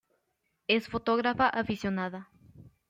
Es 0.67 0.87
fotógrafa 0.87 1.47
aficionada. 1.51 2.27